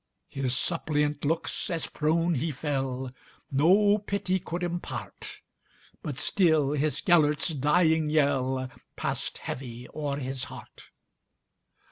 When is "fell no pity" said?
2.51-4.39